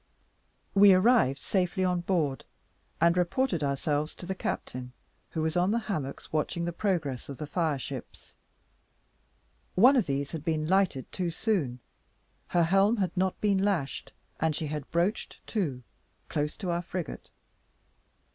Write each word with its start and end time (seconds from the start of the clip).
We 0.73 0.95
arrived 0.95 1.37
safely 1.37 1.83
on 1.85 2.01
board, 2.01 2.43
and 2.99 3.15
reported 3.15 3.63
ourselves 3.63 4.15
to 4.15 4.25
the 4.25 4.33
captain, 4.33 4.93
who 5.29 5.43
was 5.43 5.55
on 5.55 5.69
the 5.69 5.77
hammocks, 5.77 6.33
watching 6.33 6.65
the 6.65 6.73
progress 6.73 7.29
of 7.29 7.37
the 7.37 7.45
fire 7.45 7.77
ships. 7.77 8.33
One 9.75 9.95
of 9.95 10.07
these 10.07 10.31
had 10.31 10.43
been 10.43 10.67
lighted 10.67 11.11
too 11.11 11.29
soon; 11.29 11.81
her 12.47 12.63
helm 12.63 12.97
had 12.97 13.15
not 13.15 13.39
been 13.41 13.59
lashed, 13.59 14.11
and 14.39 14.55
she 14.55 14.65
had 14.65 14.89
broached 14.89 15.39
to, 15.49 15.83
close 16.29 16.57
to 16.57 16.71
our 16.71 16.81
frigate. 16.81 17.29